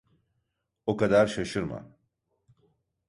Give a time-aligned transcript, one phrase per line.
[0.85, 1.91] O kadar şaşırma.